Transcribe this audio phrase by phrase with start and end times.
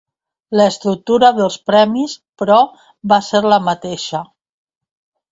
[0.59, 2.57] L'estructura dels premis, però,
[3.13, 4.23] va ser la mateixa.